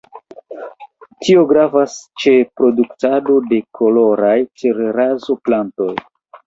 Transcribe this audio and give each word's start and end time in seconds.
Tio 1.25 1.43
gravas 1.51 1.99
ĉe 2.23 2.35
produktado 2.63 3.39
de 3.53 3.63
koloraj 3.83 4.37
terrazzo-platoj. 4.65 5.95